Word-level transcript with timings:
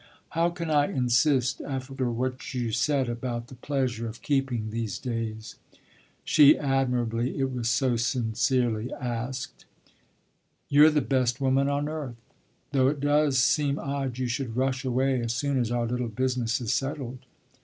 "How 0.29 0.49
can 0.49 0.71
I 0.71 0.87
insist 0.91 1.61
after 1.61 2.09
what 2.09 2.55
you 2.55 2.71
said 2.71 3.07
about 3.07 3.49
the 3.49 3.53
pleasure 3.53 4.07
of 4.07 4.23
keeping 4.23 4.71
these 4.71 4.97
days?" 4.97 5.57
she 6.23 6.57
admirably 6.57 7.37
it 7.37 7.51
was 7.53 7.69
so 7.69 7.91
all 7.91 7.97
sincerely 7.99 8.91
asked. 8.93 9.65
"You're 10.69 10.89
the 10.89 11.01
best 11.01 11.39
woman 11.39 11.69
on 11.69 11.87
earth 11.87 12.15
though 12.71 12.87
it 12.87 12.99
does 12.99 13.37
seem 13.37 13.77
odd 13.77 14.17
you 14.17 14.25
should 14.25 14.57
rush 14.57 14.83
away 14.83 15.19
as 15.21 15.35
soon 15.35 15.59
as 15.59 15.69
our 15.69 15.85
little 15.85 16.07
business 16.09 16.59
is 16.59 16.73
settled." 16.73 17.19